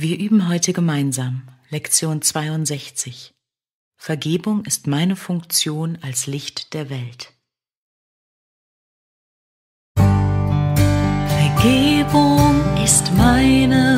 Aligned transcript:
Wir 0.00 0.16
üben 0.16 0.48
heute 0.48 0.72
gemeinsam 0.72 1.42
Lektion 1.70 2.22
62. 2.22 3.34
Vergebung 3.96 4.64
ist 4.64 4.86
meine 4.86 5.16
Funktion 5.16 5.98
als 6.02 6.28
Licht 6.28 6.72
der 6.72 6.88
Welt. 6.88 7.32
Vergebung 11.56 12.62
ist 12.84 13.12
meine 13.14 13.97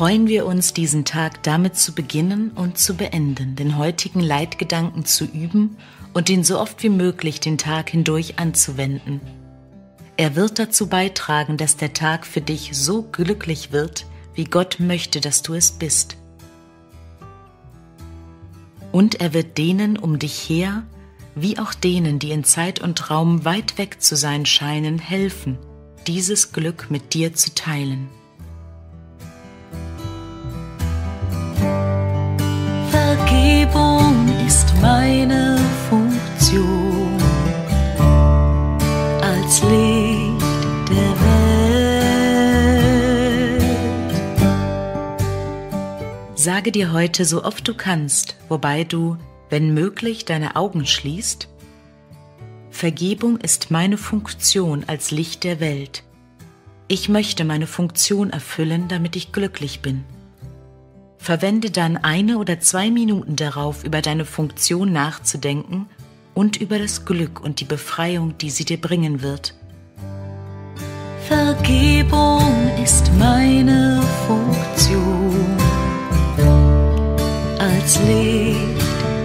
freuen 0.00 0.28
wir 0.28 0.46
uns, 0.46 0.72
diesen 0.72 1.04
Tag 1.04 1.42
damit 1.42 1.76
zu 1.76 1.94
beginnen 1.94 2.52
und 2.52 2.78
zu 2.78 2.94
beenden, 2.94 3.54
den 3.54 3.76
heutigen 3.76 4.20
Leitgedanken 4.20 5.04
zu 5.04 5.26
üben 5.26 5.76
und 6.14 6.30
ihn 6.30 6.42
so 6.42 6.58
oft 6.58 6.82
wie 6.82 6.88
möglich 6.88 7.38
den 7.38 7.58
Tag 7.58 7.90
hindurch 7.90 8.38
anzuwenden. 8.38 9.20
Er 10.16 10.36
wird 10.36 10.58
dazu 10.58 10.88
beitragen, 10.88 11.58
dass 11.58 11.76
der 11.76 11.92
Tag 11.92 12.26
für 12.26 12.40
dich 12.40 12.70
so 12.72 13.02
glücklich 13.02 13.72
wird, 13.72 14.06
wie 14.32 14.44
Gott 14.44 14.80
möchte, 14.80 15.20
dass 15.20 15.42
du 15.42 15.52
es 15.52 15.70
bist. 15.70 16.16
Und 18.92 19.20
er 19.20 19.34
wird 19.34 19.58
denen 19.58 19.98
um 19.98 20.18
dich 20.18 20.48
her, 20.48 20.84
wie 21.34 21.58
auch 21.58 21.74
denen, 21.74 22.18
die 22.18 22.30
in 22.30 22.44
Zeit 22.44 22.80
und 22.80 23.10
Raum 23.10 23.44
weit 23.44 23.76
weg 23.76 24.00
zu 24.00 24.16
sein 24.16 24.46
scheinen, 24.46 24.98
helfen, 24.98 25.58
dieses 26.06 26.52
Glück 26.52 26.90
mit 26.90 27.12
dir 27.12 27.34
zu 27.34 27.54
teilen. 27.54 28.08
Sage 46.42 46.72
dir 46.72 46.90
heute 46.92 47.26
so 47.26 47.44
oft 47.44 47.68
du 47.68 47.74
kannst, 47.74 48.34
wobei 48.48 48.84
du, 48.84 49.18
wenn 49.50 49.74
möglich, 49.74 50.24
deine 50.24 50.56
Augen 50.56 50.86
schließt, 50.86 51.48
Vergebung 52.70 53.36
ist 53.36 53.70
meine 53.70 53.98
Funktion 53.98 54.84
als 54.86 55.10
Licht 55.10 55.44
der 55.44 55.60
Welt. 55.60 56.02
Ich 56.88 57.10
möchte 57.10 57.44
meine 57.44 57.66
Funktion 57.66 58.30
erfüllen, 58.30 58.88
damit 58.88 59.16
ich 59.16 59.32
glücklich 59.32 59.82
bin. 59.82 60.02
Verwende 61.18 61.70
dann 61.70 61.98
eine 61.98 62.38
oder 62.38 62.58
zwei 62.58 62.90
Minuten 62.90 63.36
darauf, 63.36 63.84
über 63.84 64.00
deine 64.00 64.24
Funktion 64.24 64.94
nachzudenken 64.94 65.90
und 66.32 66.56
über 66.56 66.78
das 66.78 67.04
Glück 67.04 67.44
und 67.44 67.60
die 67.60 67.66
Befreiung, 67.66 68.38
die 68.38 68.48
sie 68.48 68.64
dir 68.64 68.80
bringen 68.80 69.20
wird. 69.20 69.54
Vergebung 71.28 72.59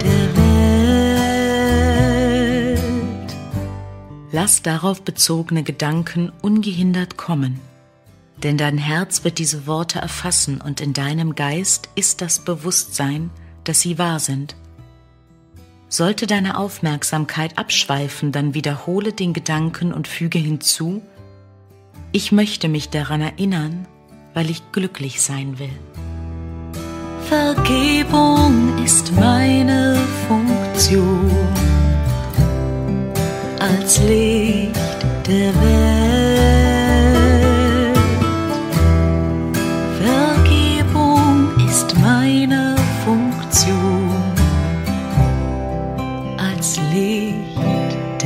der 0.02 0.36
Welt. 2.76 3.36
Lass 4.32 4.62
darauf 4.62 5.02
bezogene 5.02 5.62
Gedanken 5.62 6.32
ungehindert 6.42 7.16
kommen 7.16 7.60
denn 8.42 8.58
dein 8.58 8.78
Herz 8.78 9.24
wird 9.24 9.38
diese 9.38 9.66
Worte 9.66 9.98
erfassen 9.98 10.60
und 10.60 10.80
in 10.80 10.92
deinem 10.92 11.34
Geist 11.34 11.88
ist 11.94 12.20
das 12.20 12.40
Bewusstsein, 12.40 13.30
dass 13.64 13.80
sie 13.80 13.98
wahr 13.98 14.20
sind. 14.20 14.54
Sollte 15.88 16.26
deine 16.26 16.58
Aufmerksamkeit 16.58 17.56
abschweifen, 17.58 18.32
dann 18.32 18.54
wiederhole 18.54 19.12
den 19.12 19.32
Gedanken 19.32 19.92
und 19.92 20.08
füge 20.08 20.38
hinzu, 20.38 21.02
ich 22.12 22.32
möchte 22.32 22.68
mich 22.68 22.90
daran 22.90 23.20
erinnern, 23.20 23.86
weil 24.34 24.50
ich 24.50 24.62
glücklich 24.72 25.20
sein 25.22 25.58
will. 25.58 25.70
Vergebung 27.28 28.84
ist 28.84 29.12
meine 29.12 29.96
Funktion 30.28 31.30
als 33.58 33.98
Licht 34.00 34.76
der 35.26 35.54
Welt. 35.54 36.06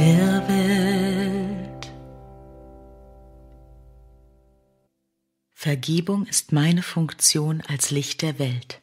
der 0.00 0.48
Welt. 0.48 1.92
Vergebung 5.52 6.26
ist 6.26 6.52
meine 6.52 6.82
Funktion 6.82 7.62
als 7.68 7.90
Licht 7.90 8.22
der 8.22 8.38
Welt. 8.38 8.82